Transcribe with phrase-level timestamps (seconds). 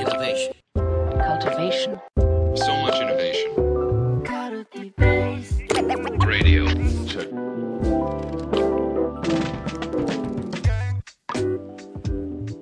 [0.00, 0.54] Innovation.
[1.28, 2.00] cultivation,
[2.54, 3.52] So much innovation.
[6.26, 6.64] Radio.
[7.06, 7.28] Check.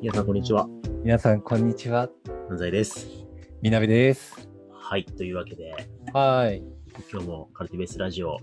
[0.00, 0.66] 皆さん、こんにちは。
[1.04, 2.08] 皆さん、こんにちは。
[2.50, 3.06] 安西です。
[3.62, 4.48] みなべです。
[4.72, 5.04] はい。
[5.04, 5.72] というわけで、
[6.12, 6.64] はい。
[7.12, 8.38] 今日もカルティベースラジオ、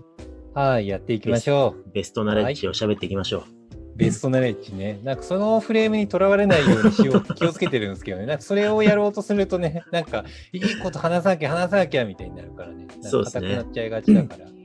[0.54, 3.55] はい、やっていきましょベストナレッジを喋っていきましょう。
[3.96, 3.98] う。
[3.98, 5.00] ベストナレッジね。
[5.02, 8.26] なんかそのフレームにとらわれないようにしようって気をつけてるんですけどね。
[8.26, 12.86] なんかそれをやろうとするとね、なんかいいこと話さなきゃ話さなきゃみたいになるからね。
[13.00, 14.46] そうですね硬くなっちゃいがちだから。
[14.46, 14.56] うん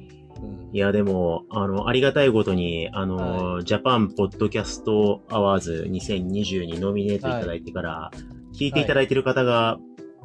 [0.73, 8.11] いや、でも、あの、ありがたいことに、あの、ジャパンポッドキャストアワード2020にノミネートいただいてから、
[8.57, 9.77] 聞いていただいている方が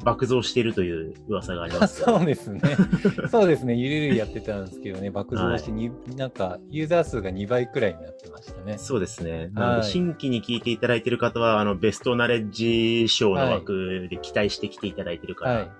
[0.03, 2.01] 爆増しているという噂がありまあす。
[2.05, 2.61] そうですね。
[3.29, 3.75] そうですね。
[3.75, 8.77] ゆるゆるやってたんですけどね、爆増してに、なんかユーザー数が2倍くらいになってましたね。
[8.77, 9.49] そうですね。
[9.53, 15.71] なので、はい新規に聞いていただいている方は、あの、ベストナレッジ賞の枠で期待してきていただいているから、はい。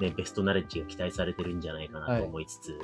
[0.00, 2.78] ね、ベストナレッジが期待されてるんじゃないかなと思いつつ、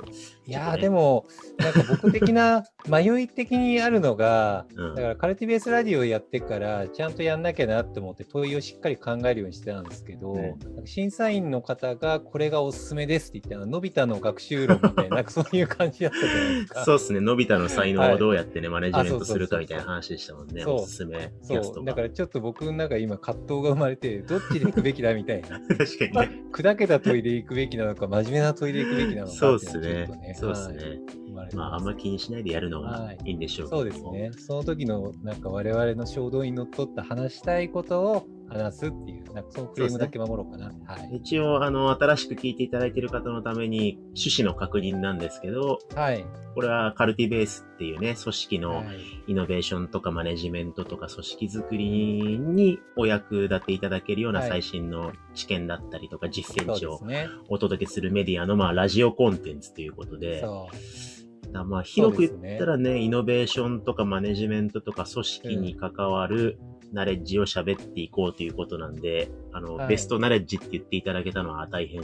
[0.45, 1.25] いやー、ちょっとねでも、
[1.57, 16.85] なんか僕的な迷い的にあるのが、 うんだからカルティベースラジオやってから、ちゃんとやんなきゃなって思って問いをしっかり考えるようにしてたんですけど、うんなんか審査員の方がこれがおすすめですって言って、のび太の学習論みたいな、 そういう感じだったじゃないですか。
[16.85, 17.19] そうですね。
[17.19, 20.65] のび太の才能をどうやってね、マネジメントするかみたいな話でしたもんね。
[20.65, 21.91] おすすめそう、が。
[21.91, 25.59] だからちょっと僕の中今葛藤が生まれて、どっちで行くべきだみたいな。
[25.77, 26.43] 確かにね。
[26.51, 30.35] 砕けた問いで行くべきなのか、真面目な問いで行くべきなのかそうですねがちょっとね。
[30.39, 34.43] そうですねはい生まあ、あんま気にしないでやるのがはいいいんでしょうけどもそうですね。
[34.43, 40.71] その時のなんか我々の衝動にのっとった話したいことを話すっていう、なんかそのフレームだけ守ろうかな。
[40.85, 41.17] はい。
[41.17, 46.25] 一応、あの、新しく聞いていただいている方のために、趣旨の確認なんですけど、はい。
[46.53, 48.85] これはカルティベースっていうね、組織のはい
[49.25, 56.99] イノベーションとかマネジメントとか組織づくりにお役立ていただけるようなはい最新の知見だったりとか実践値を。
[57.49, 60.45] お届けするメディアの、まあ、ラジオコンテンツということで、
[61.51, 66.59] まあ広く言ったらねイノベーションとかマネジメントとか組織に関わる
[66.93, 72.01] ナレッジを喋っていこうということなんで、あの、はいベストナレッジって言っていただけたのは大変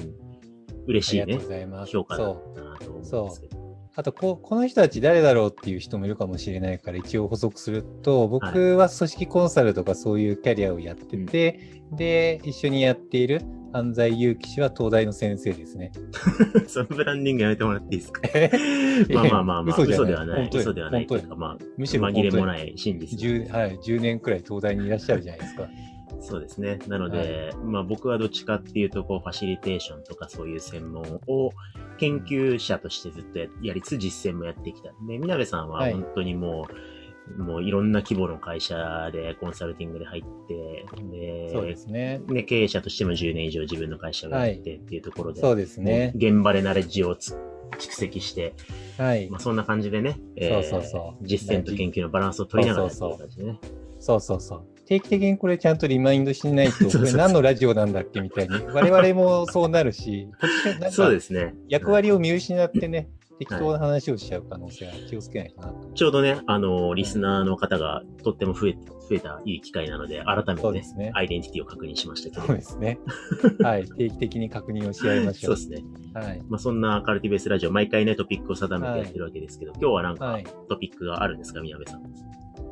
[0.88, 1.92] 嬉しいねありがとうご、ざいます。
[1.92, 2.54] 評価だっ。
[2.56, 3.70] たなと思うんですけど。
[3.96, 13.42] あとこ、この人たち誰だろうっていう人もいるかもしれないから、一応補足すると、僕は組織コンサルとかそういうキャリアをやってて、で、一緒にやっている
[13.74, 15.92] 安西祐樹氏は東大の先生ですね。
[16.68, 18.22] そのブランディングやめてもらっていいですか？
[19.14, 20.50] まあまあまあまあ、嘘ではない。
[20.54, 23.20] 嘘ではないという本か、まあ、むしろ紛れもない真実。
[23.20, 25.70] 10, はい、10年くらい東大にいらっしゃるじゃないですか。
[26.22, 26.80] そうですね。
[26.88, 31.52] なので、まあ僕はどっちかっていうと、こう、ファシリテーションとかそういう専門を
[31.98, 34.90] 研究者としてずっとややりつつ実践もやってきた。
[35.08, 36.74] で、みなべさんははい本当にもう、
[37.38, 42.22] もういろんな規模の会社でコンサルティングで入って、で、そうですね。
[42.28, 46.12] ね、経営者としても10年以上自分の会社をやってっていうところで、そうですね。
[46.16, 47.38] 現場でナレッジをつ
[47.78, 48.54] 蓄積して、
[48.98, 49.40] はいまあ、。
[49.40, 53.60] そんな感じでね、そうそうそう実践と研究のバランスを取りながらやってそうそうる感じでね。
[54.00, 54.64] そうそうそう。
[54.86, 60.28] 定期的にこれちゃんとリマインドしないと、 これ何のラジオなんだっけみたいに、我々もそうなるし、
[60.90, 61.54] そうですね。
[61.68, 63.10] 役割を見失ってね、
[63.40, 65.88] 適当な話をしちゃう可能性は気をつけないとなと。
[65.94, 72.48] ちょうどね、あの、リスナーの方がとっても増え、増えたいい機会なので、改めてねねアイデンティティを確認しましたけど。
[72.48, 73.00] そうですね。
[73.64, 73.86] はい。
[73.86, 75.56] 定期的に確認をし合いましょう。
[75.58, 75.90] そうですね。
[76.14, 76.42] はい。
[76.50, 80.44] まあ、そんなカルティベースラジオ、毎回ね、トピックを定めてやってるわけですけど、今日はなんかはい。
[80.68, 82.04] トピックがあるんですか、宮部さん。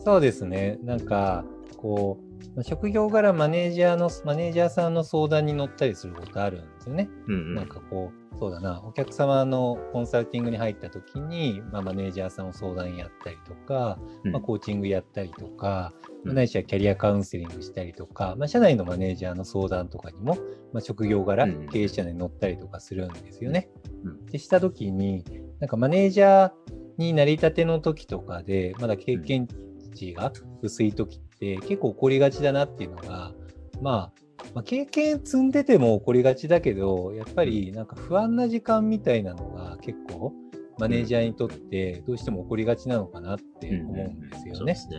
[0.03, 0.79] そうですね。
[0.83, 1.45] なんか、
[1.77, 7.09] こう、まあ職業柄マネージャーの、マネージャーさんの相談に乗ったりすることあるんですよね。
[7.27, 7.55] うんうん。
[7.55, 20.35] なんかこう、そうだな、お客様のコンサルティングに入った時に、まあ、マネージャーさんを相談やったりとか、うんまあ、コーチングやったりとか、うんないしはキャリアカウンセリングしたりとか、まあ、社内のマネージャーの相談とかにも、
[20.73, 23.69] まあ、職業柄、うん経営者に乗ったりとかするんですよね。
[24.03, 25.23] うんでした時に、
[25.59, 26.51] なんかマネージャー
[26.97, 29.47] になりたての時とかで、まだ経験
[29.95, 33.33] 値が薄い時って結構起こりがちだなっていうのが、
[33.81, 34.11] まあ、
[34.53, 40.33] まあ、経験積んでても起こりがちだけど、やっぱりなんか不安な時間みたいなのが結構
[40.79, 44.75] マネージャーにとってどうしても起こりがちなのかなって思うんですよね。
[44.75, 44.89] そ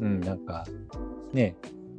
[0.00, 0.64] うん、なんか
[1.32, 1.56] ね、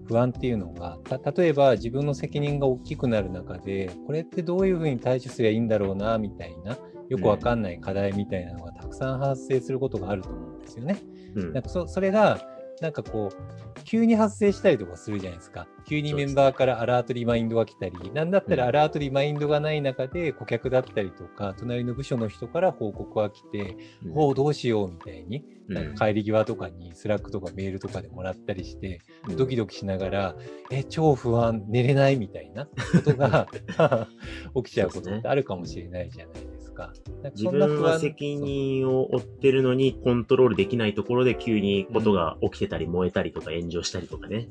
[0.07, 6.77] 不安っていうのが、た例えば自分の責任が大きくなる中で、これってどういうふうに対処すればいいんだろうな、みたいな、
[7.09, 10.97] よくわかんない課題みたいなのがたくさん発生することがあると思うんですよね。
[11.35, 11.53] うん。
[11.53, 12.39] なんかそそれが
[12.81, 15.67] なんかこう、急に発生したりとかするじゃないですか。
[15.85, 29.01] 急にメンバーからアラートリマインドが来たり、なんだったらアラートリマインドがない中で、顧客だったりとか、隣の部署の人から報告が来て、うんおお、どうしようみたいに、うんなんか帰り際とかに Slack とかメールとかでもらったりして、
[29.35, 30.35] ドキドキしながら、
[30.71, 32.71] え、超不安、寝れないみたいなこ
[33.03, 33.47] とが
[34.63, 36.56] 起きちゃうことってあるかもしれないじゃないですか。
[36.77, 44.47] なんか自分は責任を負ってるのにコントロールできないところで急にことが起きてたり燃えたりとか炎上したりとかね、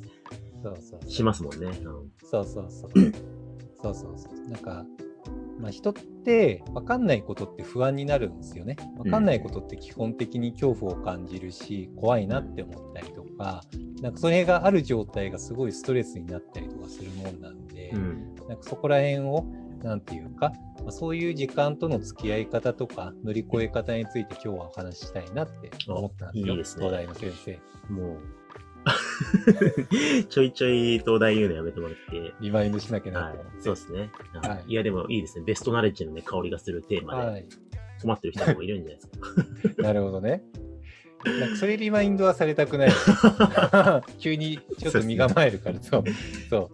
[0.63, 1.67] そうそしますもんね。
[1.67, 2.91] うんそうそうそう。
[3.83, 4.51] そうそうそう。
[4.51, 4.85] なんか、
[5.61, 8.77] まあ、人って分かんないことって不安になるんですよね。
[8.99, 13.63] 分かんないことって基本的に恐怖を感じるし、怖いなって思ったりとか、
[14.03, 18.35] なんかそれがある状態がすごいストレスになったりとかするもんなんで、うん。
[18.49, 19.47] なんかそこら辺を、
[19.83, 26.47] なんていうか、まあ、そういう時間との付き合い方とか乗り越え方について今日はお話ししたいなって思ったんですよ。
[26.47, 27.93] あいいですね東大の先生。
[27.93, 28.19] もう、
[30.29, 32.35] ちょいちょい東大言うのやめてもらって。
[32.41, 33.39] リマインドしなきゃなはい。
[33.61, 34.11] そうですね。
[34.43, 35.45] はいはいいや、でもいいですね。
[35.45, 37.47] ベストナレッジのね、香りがするテーマではい。
[38.03, 39.83] 困ってる人もいるんじゃないですか。
[39.83, 40.43] なるほどね。
[41.25, 42.91] なんかそれリマインドはされたくない。
[44.19, 46.05] 急にちょっと身構えるから、そう。
[46.49, 46.71] そ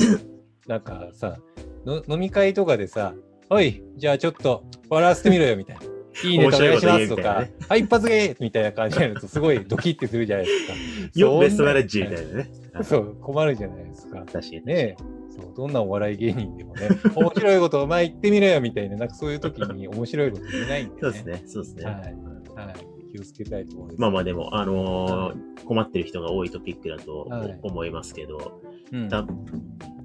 [0.67, 0.69] う。
[0.69, 1.52] なんかさの、
[1.87, 3.15] 飲み会とかでさ、
[3.51, 5.83] おい、じゃあちょっと笑わせてみろよみたいな。
[6.25, 10.75] いいネタお願いしますとか、ねはい、一発芸みたいな感じになると、すごいドキッてするじゃないですか。
[11.19, 12.51] よ、ベストナレッッジみたいなね。
[12.75, 14.19] はいそう、困るじゃないですか。
[14.21, 14.65] 確かに。
[14.65, 14.97] ねえ。
[15.31, 20.99] そう、どんなお笑い芸人でもね、 面白いことお前言ってみろよみたいな、なんかそういう時に面白いこと言えないんで、ね。
[21.01, 21.43] そうですね。
[21.47, 21.85] そうですね。
[21.85, 21.95] はい。
[21.95, 23.13] はい。
[23.13, 24.01] 気をつけたいところです。
[24.01, 28.72] まあまあでも、あのー困ってる人が多いトピックだとはい思いますけど、うん、
[29.09, 29.27] だ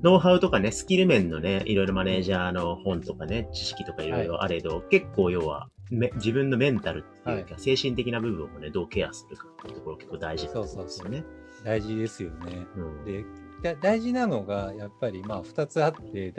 [0.03, 11.23] ノウハウとかね、スキル面のね、いろいろマネージャーの本とかね、知識とかいろいろあれど、結構要は、め自分のメンタルっていうか、精神的な部分をね、どうケアするかっていうところ結構大事なんですよね。
[11.63, 12.67] 大事ですよね。
[12.75, 13.05] うん。
[13.05, 13.27] でだ
[13.81, 16.33] 大事なのがやっぱりまあ2つあって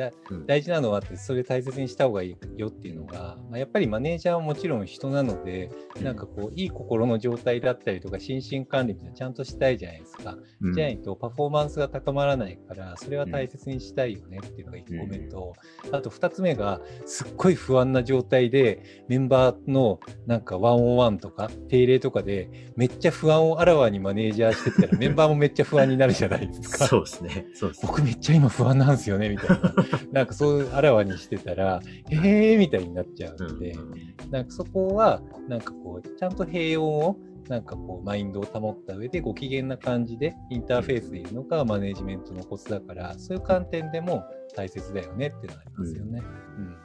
[0.47, 5.71] 大事なのはってそれ大切にした方がいいよっていうのが、まあ、やっぱりマネージャーはもちろん人なので、
[6.01, 10.37] なんかこういい心の状態だったりとか心身管理みたいなのちゃんとしたいじゃないですか。
[10.61, 10.75] うん。
[10.75, 15.55] じゃないとパフォーマンスが高まらないからそれは大切にしたいよねっていうのが1個目と、
[15.93, 26.87] あと2つ目がすっごい不安な状態でメンバーのなんかワンオンワンとか定例とかでめっちゃ不安をあらわにマネージャーしてたら メンバーもめっちゃ不安になるじゃないですか。
[27.11, 27.47] ですね。
[27.55, 27.89] そうですね。
[27.89, 29.75] 僕めっちゃ今不安なんですよねみたいな。
[30.13, 37.17] なんかそういうあらわにしてたらへえーみたいになっちゃうんで、うんなんかそこはなんかこうちゃんと平穏を
[37.49, 44.23] なんかこうマインドを保った上でご機嫌な感じでインターフェースでいるのがマネジメントのコツだからそういう観点でも
[44.55, 46.23] 大切だよねっていうのがありますよね。
[46.59, 46.77] うん。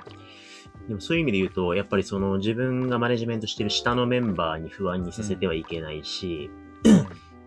[0.87, 6.49] でもそういう意味で言うと、やっぱりその自分がマネジメントしてる下のメンバーに不安にさせてはいけないし、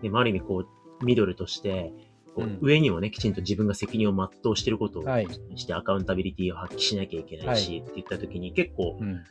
[0.01, 0.65] でもある意味こ
[1.01, 1.93] う、ミドルとして、
[2.37, 2.59] こううん。
[2.61, 5.27] 上にもね、きちんと自分が責任を全うしてることをはい。
[5.55, 9.23] してアカウンタビリティを発揮しなきゃいけないし、って言った時に結構うん。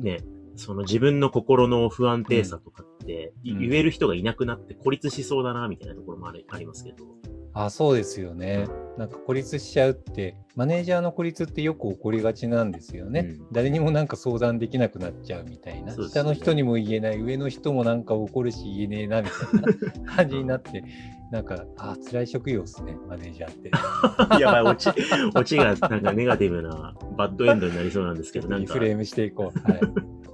[0.00, 0.20] ね、
[0.56, 3.58] その自分の心の不安定さとかって、うん。
[3.58, 7.04] 言える人がいなくなって孤立しそうだな、みたいなところもあるありますけど。
[7.54, 8.66] あそうですよね。
[8.96, 13.20] なんか孤立しちゃうって、マネージャーの孤立ってよく起こりがちなんですよね。
[13.20, 15.94] うん誰にもなんか相談できなくなっちゃうみたいな。
[15.94, 20.84] ね下の人にも言えない、上の人もなんか怒るし言えねえなみたいな 感じになって、
[21.30, 23.70] なんか、あ辛い職業ですね、マネージャーって。
[24.40, 24.94] やばい、落ち、
[25.34, 29.70] 落ちがなんかネガティブなバッドエンドになりそうなんですけど、なんかリフ、レームしていこう。
[29.70, 29.80] はい。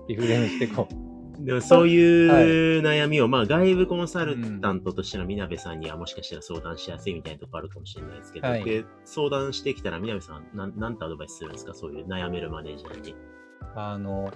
[0.08, 1.07] リフレームしていこう。
[1.48, 11.72] でもそういう悩みを、まあ外部コンサルタントとしてのみなべさんにはもしかしたら相談しやすいみたいなところあるかもしれないですけど、はいで相談してきたらみなべさん、なん、なんてアドバイスするんですか？
[11.72, 13.16] そういう悩めるマネージャーに。
[13.74, 14.30] あの、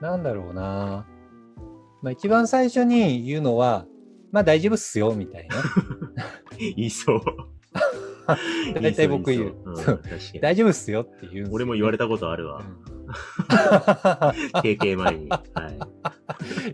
[0.00, 1.04] なんだろうな。
[2.00, 3.84] まあ一番最初に言うのは、
[4.30, 5.56] まあ大丈夫っすよ、みたいな。
[6.56, 7.22] 言いそう。
[8.80, 9.54] 大体僕言う。
[10.40, 12.60] 大丈夫っすよって言うんですよ俺も言われたことあるわ。
[12.60, 13.02] うん
[14.62, 15.28] 経験前に。
[15.28, 15.42] はい。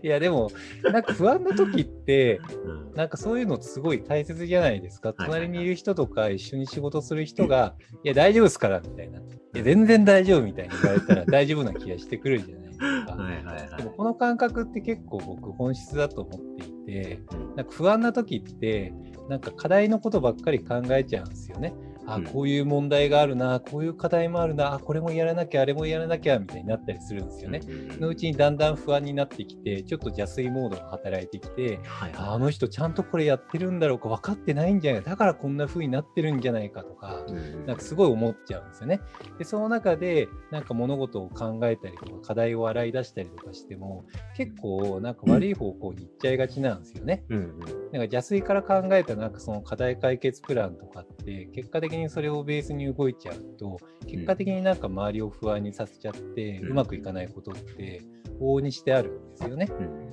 [0.03, 0.51] いやでも
[0.83, 9.21] なんか不安な時ってうんなんかそういうのすごい大切じゃないですか隣にいる人とか一緒に仕事する人が「いや大丈夫ですから」みたいな「い
[9.55, 12.85] や全然大丈夫」みたいに言われたら大丈夫な気がしてくるじゃないですか。
[13.15, 13.77] はいはいはい。
[13.77, 18.93] でもこの感覚って結構僕本質だと思っていてうんなんか不安な時って
[19.29, 21.73] なんか課題のことばっかり考えちゃうんですよね。
[22.13, 27.61] あ、うんこういう問題があるな、こういう課題もあるな、あ、これもやらなきゃ、あれもやらなきゃ、みたいになったりするんですよね。
[27.67, 37.25] うんそのうちにだんだん不安になってきて、ちょっと邪推モードが働いてきて、はいはああの人ちゃんとこれやってるんだろうか、分かってないんじゃないだからこんな風になってるんじゃないかとか、
[37.65, 39.01] なんかすごい思っちゃうんですよね。
[39.37, 47.23] で、その中で、なんか物事を考えたりとか、課題を洗い出したりとかしても、結構なんか悪い方向に行っちゃいがちなんですよね。
[47.29, 47.59] うんうん
[47.91, 53.77] なんか邪推から考えたなんかその課題解決プランとかって、結果的にそれをベースに動いちゃうと、
[54.07, 58.01] 結果的になんか周りを不安にさせちゃって、うまくいかないことって
[58.39, 59.67] 往々にしてあるんですよね。
[59.69, 60.09] うん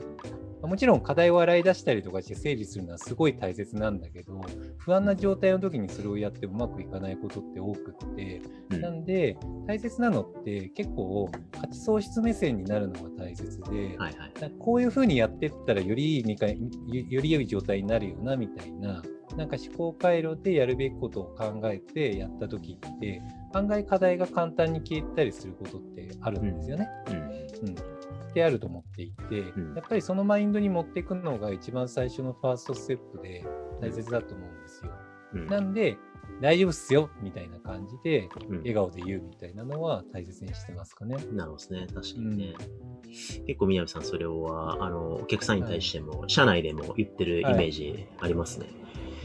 [0.63, 4.41] もちろん課題を洗い出したりとかして整理するのはすごい大切なんだけど、
[4.79, 14.53] 不安な状態の時にそれをやってもうまくいかないことって多くって、うんなんで大切なのって結構価値創出目線になるのが大切で、はいはい。
[14.59, 19.03] こういうふうにやってったらよりいいより良い状態になるよなみたいな、
[19.37, 26.89] なんか思考回路でやるべきことを考えてやった時って、案外課題が簡単に消えたりすることってあるんですよね。
[27.09, 33.45] うんうん、ってあると思っていて、うんやっぱりそのマインドに持っていくのが一番最初のファーストステップで
[33.81, 34.93] 大切だと思うんですよ。
[35.35, 35.99] うんなんで、
[36.41, 41.17] 大丈夫っすよみたいな感じで、うん笑顔で言うみたいなのは大切にしてますかね。
[41.33, 41.87] なるほどですね。
[41.95, 42.55] 確かにね。
[43.47, 48.67] 結構、宮部さん、それは、あの、お客さんに対しても、社内でも言ってるイメージありますね。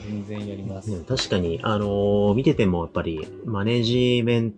[0.06, 0.92] 全然やります。
[0.92, 4.54] うん確かに、あのー見ててもやっぱり、マネジメン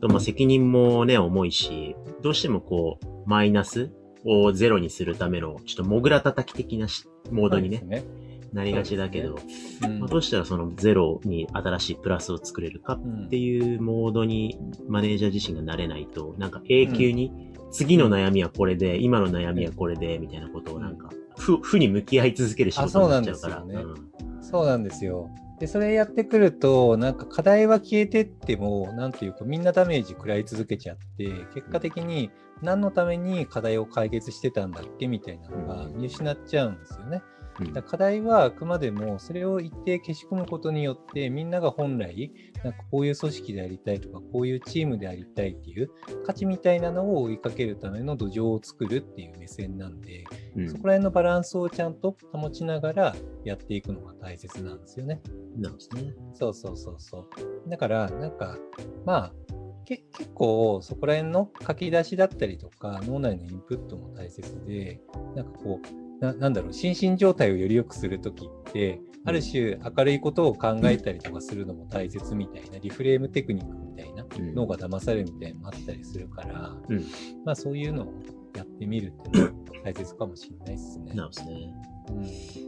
[0.00, 3.90] ト、まあ、責任もね、重いし、どうしてもこう、マイナス
[4.24, 8.06] をゼロにするための、ちょっとモグラ叩き的なしモードにね、そうです
[8.52, 9.38] なりがちだけど、
[9.82, 10.00] うん。
[10.00, 23.56] まあどうしたらそのゼロに新しいプラスを作れるかうんっていうモードにマネージャー自身がなれないと、なんか永久に、次の悩みはこれで、今の悩みはこれで、みたいなことをなんか、負、負に向き合い続ける仕事になっちゃうから。
[23.56, 24.16] あそうなんですよん
[24.50, 25.28] そうなんですよ。
[25.58, 32.30] で、それやってくると、なんか課題は消えてっても、なんていうか、みんなダメージ食らい続けちゃって、結果的に
[32.62, 37.22] 何のために課題を解決してたんだっけみたいなのが見失っちゃうんですよね。
[37.22, 37.36] うん
[37.72, 42.30] だ課題はあくまでもそれを一定消し込むことによってみんなが本来
[42.62, 45.90] なんかこういう組織でありたいとかこういうチームでありたいっていう
[46.26, 50.24] 価値みたいなのを追いかけるための土壌を作るっていう目線なんで、
[50.56, 55.20] うんそこら辺のバランスをちゃんと保ちながらやっていくのが大切なんですよね。
[55.56, 56.14] なるほどね。
[56.34, 57.70] そうそうそうそう。
[57.70, 58.58] だからなんか
[59.04, 59.55] まあけ
[59.86, 60.02] 結
[60.34, 65.00] 構そこら辺の書き出しだったりとか脳内のインプットも大切で
[65.34, 77.04] なんかこうななんだろう心身状態をより良くするときってある種明るいことを考えたりとかするのも大切みたいなリフレームテクニックみたいなうん脳が騙されるみたいなのもあったりするから、うん
[77.44, 78.12] まあそういうのを
[78.56, 81.12] やってみるっていうのは大切かもしれないですね。
[81.14, 81.74] なるほどね。
[82.08, 82.12] う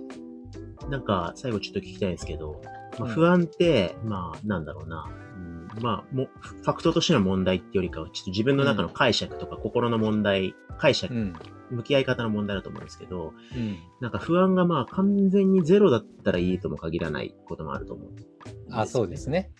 [0.04, 0.08] ん
[0.90, 2.62] なんか、最後ちょっと聞きたいんですけど、
[2.98, 5.06] まあ、うん不安って、まあ、なんだろうな。
[5.78, 11.34] うんまあ、も、ファクトとしての問題ってよりかは、ちょっと自分の中の解釈とか心の問題、解釈、うん。
[11.70, 13.78] 向き合い方の問題だと思うんですけど、うん。
[14.00, 18.10] なんか不安がまあ完全にゼロだったらいいとも限らないこともあると思う。
[18.70, 19.50] あそうですね。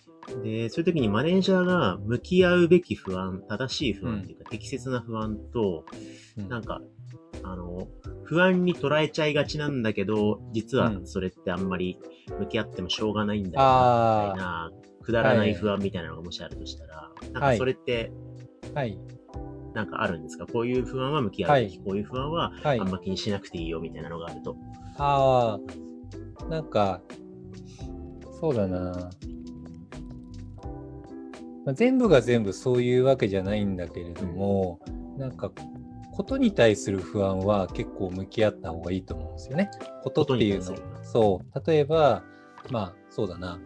[0.43, 5.85] で、そういう時にマネージャーが向き合うべき不安、正しい不安っていうか、適切な不安と、
[6.37, 6.49] うん。
[6.49, 6.81] なんか、
[7.43, 7.87] あの、
[8.23, 11.07] 不安に捉えちゃいがちなんだけど、実はうん。
[11.07, 11.99] それってあんまり
[12.39, 14.71] 向き合ってもしょうがないんだよな、あみたいな、
[15.09, 18.11] くだらない不安みたいなのがもしあるとしたら、なんかそれって、
[18.75, 18.95] あ、はい。
[19.73, 20.45] なんかあるんですか？
[20.45, 24.55] こういう不安は向き合うべき、はこういう不安ははいあんま気にしなくていいよみたいなのがあると。
[24.97, 25.59] あ
[26.43, 27.01] あ、なんか、
[28.39, 29.09] そうだな。
[31.65, 34.79] まあ、全部が全部そういうわけじゃないんだけれども、
[35.17, 35.51] なんか、
[36.11, 39.71] ことに対する不安は結構向き合った方がいいと思うんですよね。
[40.03, 40.75] ことっていうの。
[41.03, 41.67] そう。
[41.67, 42.23] 例えば、
[42.69, 43.59] まあ、そうだな。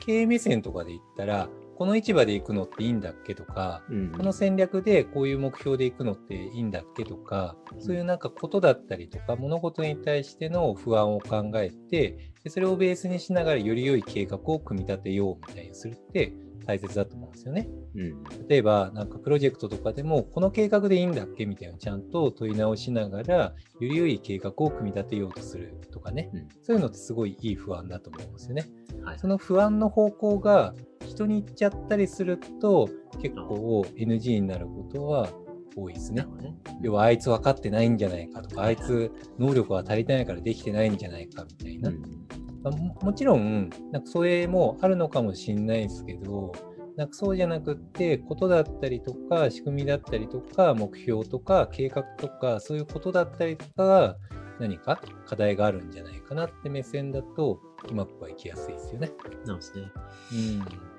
[0.00, 4.12] 経営目線とかで言ったら、この市場で行くのっていいんだっけとか、うん。
[4.12, 16.34] この戦略でこういう目標でいくのっていいんだっけとか、そういうなんかことだったりとか、物事に対しての不安を考えて、でそれをベースにしながらより良い計画を組み立てようみたいにするって
[16.70, 17.68] 大切だと思うんですよね。
[17.96, 18.24] うん。
[18.48, 26.30] 例えば、なんかプロジェクトとかでも、この計画でいいんだっけみたいなちゃんと問い直しながら、より良い計画を組み立てようとするとかね。
[26.32, 28.66] うんそういうのってすごいいい不安だと思うんですよね。
[29.02, 29.18] はい。
[29.18, 30.74] その不安の方向が
[31.04, 32.88] 人に行っちゃったりすると、
[33.20, 35.28] 結構 NG になることは
[35.76, 36.54] 多いですねね。
[36.82, 41.90] 要はあいつ分かってないんじゃないかとか、あいつ能力が足りてないからできてないんじゃないかみたいな。
[41.90, 46.52] うんまあももちろん、なんかそれもあるのかもしれないですけど、
[46.96, 54.16] なんかそうじゃなくって、ことだったりとか、仕組みだったりとか、目標とか、計画とか、そういうことだったりとかが、
[54.58, 59.10] 何か課題があるんじゃないかなって目線だと、うまくはいきやすいですよね。
[59.46, 59.90] なんですね。
[60.32, 60.34] う
[60.66, 60.90] ん。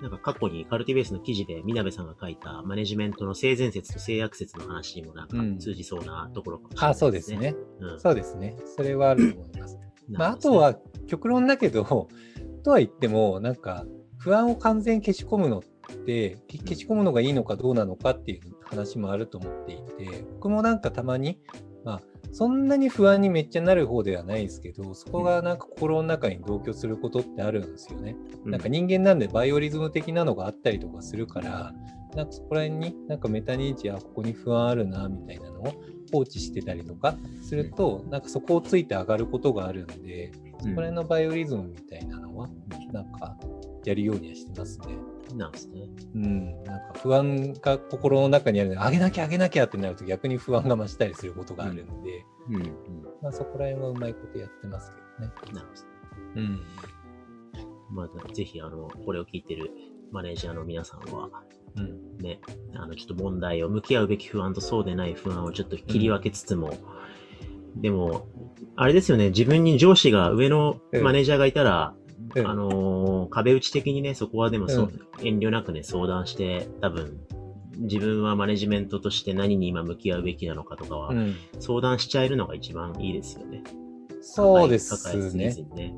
[0.00, 7.34] なんか過去にカルティベースの記事で、みなべさんが書いたマネジメントの性善説と性悪説の話にもなんかうん通じそうなところかもしれないあ、そうです。
[7.34, 7.54] ね。
[7.80, 8.00] うん。
[8.00, 8.56] そうですね。
[8.64, 9.78] それはあると思います。
[10.08, 11.84] まあ、あとは極論だけど、
[12.64, 13.86] とは言っても、なんか
[14.18, 15.62] 不安を完全に消し込むのっ
[16.04, 21.40] て、け消し込むのがいいのかどうなのかっていう話もあると思っていて、僕もなんかたまに、
[21.84, 28.16] まあ、そんなに不安にめっちゃなる方ではないですけど、そこがなんか心の中に同居することってあるんですよね。
[28.44, 28.50] うん。
[28.50, 31.72] なんか人間なんでバイオリズム的なのがあったりとかするから、
[32.14, 35.72] なんかそこら辺になんかメタ認知、あ、ここに不安あるな、みたいなのを
[36.10, 42.48] 放置してたりとかすると、なんかそこをついて上がることがあるんで、そこら辺のバイオリズムみたいなのは、
[42.92, 43.36] なんか
[43.84, 44.86] やるようにはしてますね。
[45.36, 45.82] なんですね。
[46.14, 52.56] うん、なんか不安が心の中にあるので、上げなきゃ上げなきゃってなると逆に不安が増したりすることがあるんで、うん。
[52.56, 52.62] うん。
[53.22, 55.34] まあそこら辺はうまいことやってますけどね。
[55.52, 56.40] なるほど。
[56.40, 56.60] うん。
[57.90, 59.70] まあ、ぜひ、あの、これを聞いてる
[60.12, 61.30] マネージャーの皆さんは、うん。
[62.18, 62.40] ね、
[62.74, 66.74] あの、ちょっと問題を向き合うべき不安とそうでない不安をちょっと切り分けつつも、
[67.76, 68.26] でも、
[68.76, 71.94] あれですよね、自分に上司が上のマネージャーがいたら、
[72.34, 77.18] うんあのー壁打ち的にね、そこはでもそう、遠慮なくね、相談して、多分、
[77.78, 83.62] 自分はマネジメントとして何に今向き合うべきなのかとかは、うん、相談しちゃえるのが一番いいですよね。
[84.20, 85.62] そうですねず。
[85.62, 85.94] にね。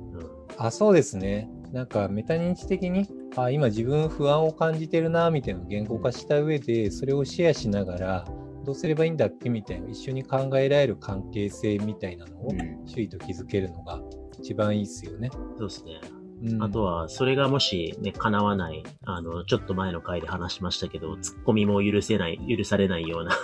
[0.59, 1.51] あ、そうですね。
[1.73, 3.07] なんかメタ認知的に、
[3.37, 8.25] あ、今自分不安を感じてるな、みたいなのを言語化した上で、それをシェアしながら、
[8.65, 14.01] どうすればいいんだっけみたいな、一緒に考えられる関係性みたいなのをうん周囲と築けるのが
[14.39, 15.31] 一番いいですよね。
[15.33, 16.01] うんそうですね。
[16.43, 23.37] うん、あとは、それがもしね、叶わない、あの、ちょっと前の回で話しましたけど、ツッコミも許せない、許されないような、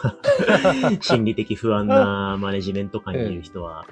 [1.01, 3.85] 心理的不安なマネジメント感にいる人は、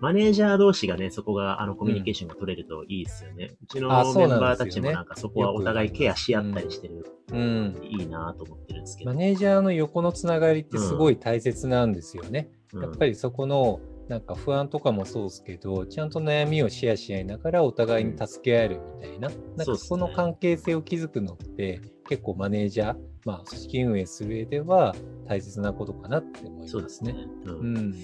[0.00, 3.50] マネージャー同士がね、そこが、あの、コミュニケーションが取れるといいですよね。
[3.62, 7.80] うちのメンバーたちもなんかそこはお互いケアし合ったりしてる、うん。
[7.82, 9.10] いいなと思ってるんですけど。
[9.10, 12.48] マネージャーの横のつながりってすごい大切なんですよね。
[12.52, 24.96] うんやっぱりそこのなんか不安とかもそうですけど、ちゃんと悩みをシェアし合いながらお互いに助け合えるみたいな、なんかその関係性を築くのって結構マネージャー、まあ組織運営する上では
[25.28, 26.88] 大切なことかなって思いそうまね。
[26.88, 27.14] ですすね。
[27.44, 27.50] う。
[27.52, 27.94] うんん、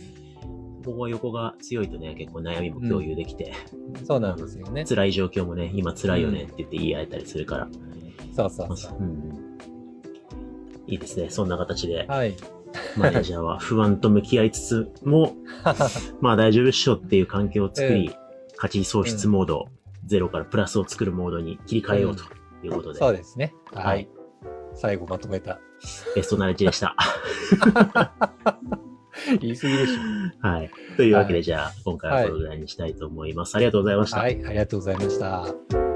[0.87, 3.52] ここは横が強いとね、結構悩みも共有できて、
[4.05, 4.85] そうなんですよね。
[4.85, 7.69] 辛い状況もね、今辛いよねって言って言い合えたりするから。
[8.35, 8.97] そうそうそう。
[9.00, 9.47] うん
[10.88, 11.31] いいですね。
[11.31, 12.37] そんな形で、はい。
[12.97, 15.35] マネージャーは不安と向き合いつつも、
[16.21, 18.26] まあ大丈夫っしょっていう環境を作り、うん
[18.59, 19.69] 価値喪失モード、
[20.07, 22.25] ゼロからプラスを作るモードに切り替えようと
[22.64, 23.52] いうことで、そうですね。
[23.75, 24.09] ははいい。
[24.75, 25.61] 最後まとめた。
[26.14, 26.97] ベストナレッジでした。
[29.41, 30.47] 言い過ぎでしょ。
[30.47, 30.71] はい。
[30.97, 33.56] というわけで、はいじゃあ、今回はこのぐらいにしたいと思います。
[33.56, 34.19] ありがとうございました。
[34.19, 35.96] はい、ありがとうございました。